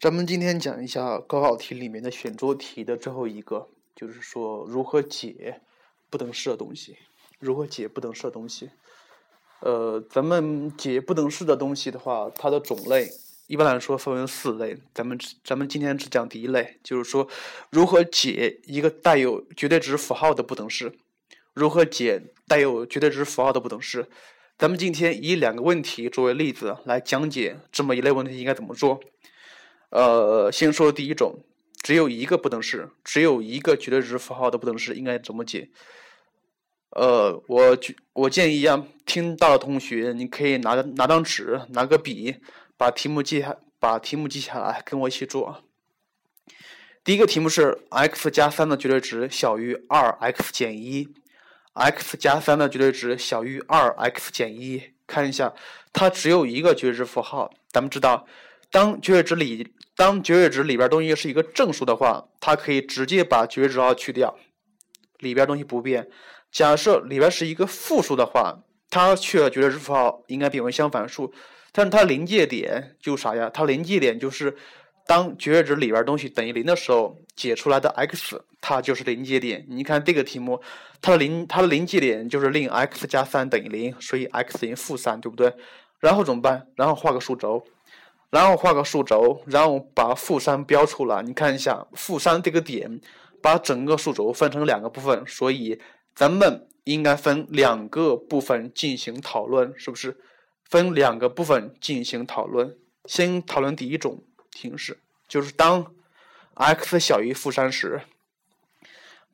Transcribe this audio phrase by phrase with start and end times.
[0.00, 5.60] 咱们今天讲一下高考题里面的选择题的最后一个，就是说如何解
[6.08, 6.96] 不等式的东西。
[7.38, 8.70] 如何解不等式的东西？
[9.60, 13.10] 呃，咱们解不等式的东西的话，它的种类
[13.46, 14.78] 一般来说分为四类。
[14.94, 17.28] 咱们咱们今天只讲第一类，就是说
[17.68, 20.94] 如何解一个带有绝对值符号的不等式。
[21.52, 24.06] 如何解带有绝对值符号的不等式？
[24.56, 28.98] 咱们今天以两个问题作为例子来讲解这么一类问题应该怎么做。
[29.90, 31.44] 呃，先说第一种，
[31.82, 35.68] 只有一个不等式，只有一个绝对值符号的不等式应该怎么解？
[36.90, 37.78] 呃，我
[38.12, 42.36] 我建议啊，听到的同学你可以拿拿张纸，拿个笔，
[42.76, 45.64] 把题目记下，把题目记下来，跟我一起做。
[47.02, 51.08] 第一个题目是 x 加三的绝对值小于二 x 减一
[51.72, 55.54] ，x 加三的绝对值小于二 x 减一，看一下，
[55.92, 58.26] 它只有一个绝对值符号，咱们知道。
[58.70, 64.36] 当绝对值里，当绝对值里边东西是一个正数的话，它可以直接把绝对值号去掉，
[65.18, 66.08] 里边东西不变。
[66.52, 71.32] 假设里边是一个负数的话，它去了绝对值符号应该变为相反数，
[71.72, 73.50] 但是它临界点就啥呀？
[73.52, 74.56] 它临界点就是
[75.06, 79.66] 当绝对值里边东西等于零的时候，解出来的 x 它就是临界点。
[79.68, 80.60] 你看这个题目，
[81.02, 85.52] 它的临它的临界点就是令 x 加三等于零，所以 x 等于负三，对不对？
[85.98, 86.66] 然后怎么办？
[86.76, 87.64] 然后画个数轴。
[88.30, 91.20] 然后画个数轴，然后把负三标出来。
[91.20, 93.00] 你看一下，负三这个点，
[93.42, 95.80] 把整个数轴分成两个部分，所以
[96.14, 100.16] 咱们应该分两个部分进行讨论，是不是？
[100.62, 102.76] 分两个部分进行讨论。
[103.06, 104.22] 先讨论第一种
[104.54, 105.92] 形式，就是当
[106.54, 108.02] x 小于负三时，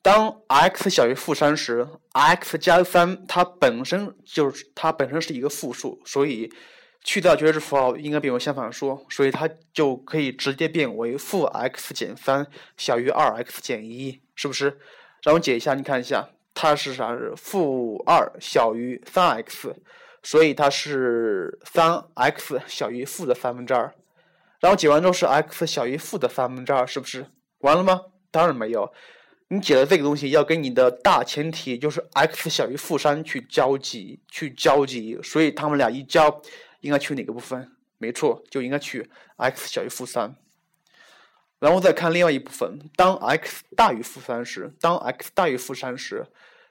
[0.00, 6.50] 当 x 小于负三时，x 加三它本身就是它本身是一个负数，所以。
[7.08, 12.44] 去掉绝对值符号应该变为相反数，所以它就可以直接变为负 x 减三
[12.76, 14.76] 小于二 x 减一，是不是？
[15.22, 17.12] 让我解一下，你看一下，它是啥？
[17.12, 19.76] 是负二小于三 x，
[20.24, 23.94] 所以它是三 x 小于负的三分之二。
[24.58, 27.24] 然后解完之后是 x 小于负的三分之二，是不是？
[27.58, 28.00] 完了吗？
[28.32, 28.92] 当然没有。
[29.46, 36.42] 你解的这个东西要跟你的大前提就是 x 小于负三去交集，去交集，所以他们俩一交。
[36.86, 37.70] 应该取哪个部分？
[37.98, 40.36] 没错，就应该取 x 小于负三。
[41.58, 46.26] 然后再看另外一部分，当 x 大于负三时，当 x 大于负三时，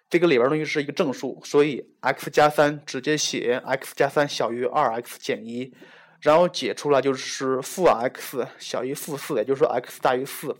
[0.07, 5.73] 这个里边东西是一个正数，所以 x 加三直接写 x 加三小于二 x 减一，
[6.21, 10.55] 然后解出来就是负 x 小于负四，也就是说 x 大于四。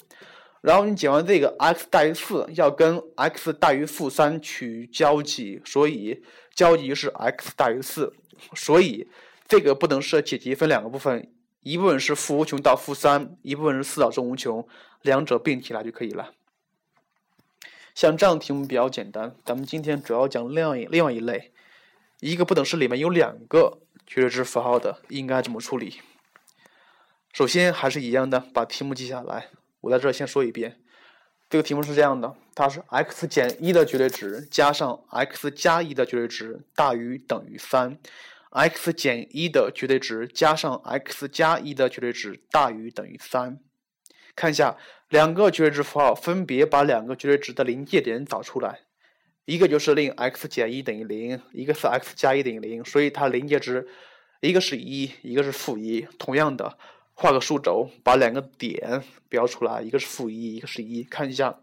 [0.62, 6.24] 然后你解完这个 x 大于四，要跟 x 大于负三取交集，所以
[6.56, 8.12] 交集是 x 大于四，
[8.56, 9.08] 所以。
[9.48, 14.68] 这个不等式解集分两个部分，一部分是负无穷到负三，一部分是四到正无穷，
[15.02, 16.34] 两者并起来就可以了。
[17.94, 21.54] 像这样题目比较简单，咱们今天主要讲另外一另外一类，
[22.20, 26.02] 一个不等式里面有两个绝对值符号的，应该怎么处理？
[27.32, 29.50] 首先还是一样的，把题目记下来。
[29.82, 30.82] 我在这儿先说一遍，
[31.50, 38.00] 这个题目是这样的，它是 x 减一的绝对值加上 x 加一的绝对值大于等于三。
[38.56, 43.60] X 减一的绝对值加上 x 加一的绝对值大于等于三。
[44.34, 44.78] 看一下
[45.10, 48.80] 两个绝对值符号，分别把两个绝对值的临界点找出来。
[49.44, 53.86] 一个就是令 x 减一等于零，一个是 x 加一等于零，所以它临界值
[54.40, 56.08] 一个是一，一个是负一。
[56.18, 56.78] 同样的，
[57.16, 61.04] 画个数轴，把两个点标出来，一个是负一，一个是一。
[61.04, 61.58] 看一下。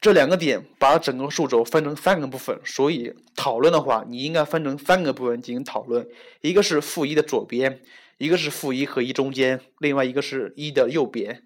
[0.00, 6.08] 这两个点把整个数轴分成三个部分，所以讨论的话，你应该分成三个部分进行讨论。
[6.40, 7.82] 一个是负一的左边，
[8.16, 11.42] 一个是负一和一中间，另外一个是一的右边。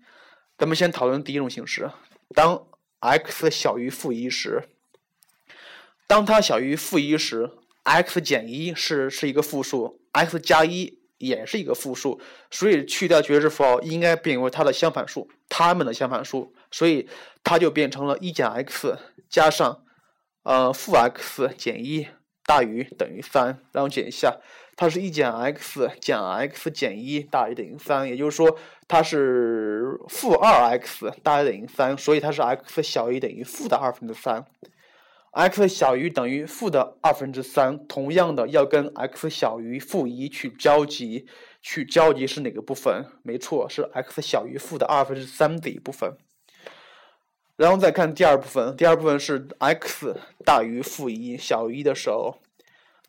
[0.57, 1.91] 咱们先讨论第一种形式：
[2.33, 2.65] 当
[3.01, 4.69] x 小于负一时，
[6.07, 7.51] 当它小于负一时
[7.83, 11.04] ，x 减一是是一个负数，x 加一。
[11.19, 12.21] 也是一个负数，
[12.51, 17.09] 所以去掉绝对值符号应该变为它的相反数，它们的相反数，所以
[17.43, 19.85] 它就变成了一减 x 加上
[20.43, 22.09] 呃负 x 减一
[22.45, 24.37] 大于等于三，然后减一下，
[24.77, 34.45] 它是一减 x 减 x 减一大于等于三，也就是说它是负二 x 大于等于三，所以它是 x 小于等于负的二分之三。
[35.35, 41.27] X 小于等于负的二分之三，同样的要跟 x 小于负一去交集，
[41.61, 43.05] 去交集是哪个部分？
[43.25, 46.17] 没错，是 x 小于负的二分之三的一部分。
[47.57, 52.39] 然后再看第二部分，第二部分是 x 大于负一小于一的时候，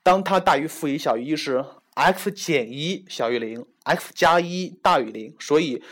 [0.02, 1.64] 当它大于负一小于一时
[1.94, 5.84] ，x 减一小于零，x 加一大于零，所以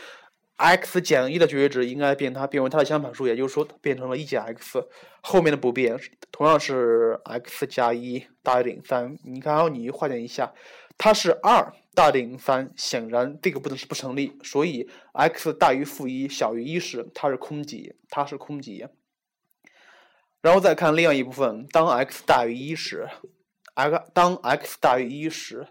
[0.56, 4.84] x 减一的绝对值应该变它变为它的相反数，也就是说变成了一减 x，
[5.26, 5.98] 后面的不变，
[6.30, 9.16] 同样是 x 加一大于等于三。
[9.24, 10.52] 你看，然后，你化简一下，
[10.98, 18.86] 它是二大于等于三，显然这个不能是不成立，所以 x 大于负一小于一时，它是空集，它是空集。
[20.42, 23.08] 然后再看另外一部分，当 x 大于一时
[23.72, 25.66] ，x 当 x 大于一时。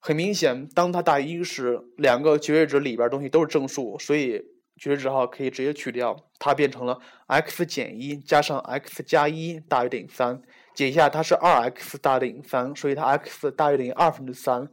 [0.00, 4.44] 很明显，当它大于一时，两个绝对值里边东西都是正数，所以
[4.76, 10.42] 绝对值号可以直接取掉，它变成了 x 减一加上 x 加一大于等于三。
[10.74, 14.68] 解一下，它是二 x 大于等于三，所以它 x 大于等于二分之三。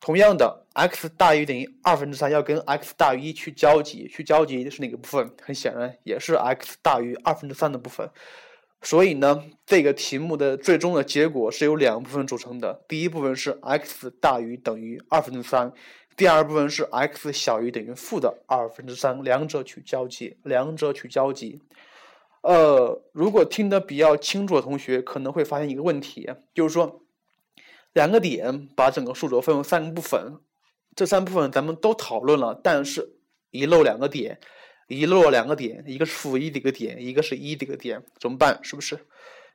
[0.00, 5.30] 同样的，x 大于等于二分之三要跟 x 大于一去交集，去交集是哪个部分？
[5.42, 8.08] 很显然，也是 x 大于二分之三的部分。
[8.80, 12.84] 所以呢，这个题目的最终的结果是由两部分组成的。
[12.88, 15.72] 第一部分是 x 大于等于二分之三，
[16.18, 21.62] 第二部分是 x 小于等于负的二分之三，两者取交集，两者取交集。
[22.42, 27.02] 呃，如果听得比较清楚的同学可能会发现一个问题，就是说，
[27.92, 30.40] 两个点把整个数轴分为三个部分，
[30.96, 33.16] 这三部分咱们都讨论了，但是
[33.52, 34.40] 遗漏两个点。
[34.88, 38.58] 遗漏了两个点，一个是负一的一个点，一个是一的一个点，怎么办？
[38.62, 38.98] 是不是？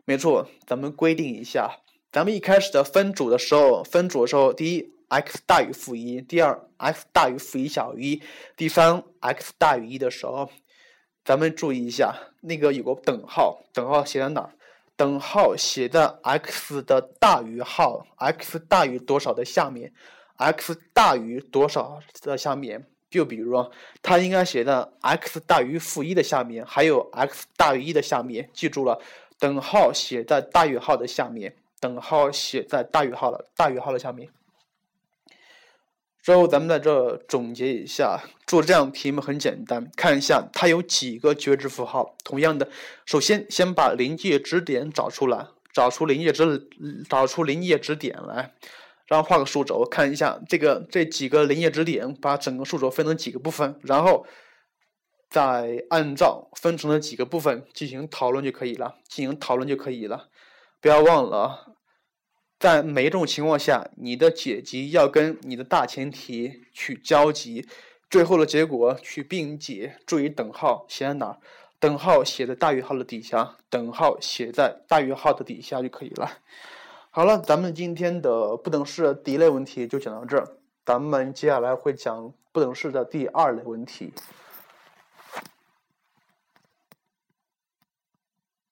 [0.06, 1.80] 没错，咱们规定一下，
[2.14, 8.22] 咱们一开始的分组的时候，分组的时候，第一，x 大于负一；第二，x 大于负一小于一；
[8.56, 10.48] 第三，x 大于一的时候，
[11.26, 14.52] 咱们注意一下，那个有个等号，等号写在哪儿？
[14.96, 19.92] 等号写在 x 的大于号，x 大于多少的下面
[20.38, 22.86] ？x 大于多少的下面？
[23.10, 23.72] 就比如，
[24.04, 28.52] 它应该写在 x 大于负一的下面，还有 x 大于一的下面。
[28.54, 29.02] 记住了，
[29.40, 34.30] 等号写在大于号的下面，等号写在大于号的大于号的下面。
[36.22, 42.16] 之后咱们在这总结一下，做这样题目很简单，看一下它有几个绝对符号。
[42.24, 42.70] 同样的，
[43.06, 46.70] 首先先把临界值点找出来，找出临界值，
[47.10, 48.54] 找出临界值点来。
[49.08, 54.26] 然后画个数轴，看一下这个这几个临界值点，把整个数轴分成几个部分，然后
[55.30, 58.96] 再按照分成的几个部分进行讨论就可以了。
[59.10, 60.30] 进行讨论就可以了。
[60.84, 61.78] 不要忘了，
[62.60, 67.66] 在每一种情况下，你的解集要跟你的大前提去交集，
[68.10, 69.98] 最后的结果去并解。
[70.06, 71.38] 注意等号写在哪儿？
[71.80, 76.30] 等号写在大于号的底下，等号写在大于号的底下就可以了。
[77.12, 84.12] 好了，咱们今天的不等式第一类问题就讲到这儿，咱们接下来会讲不等式的第二类问题。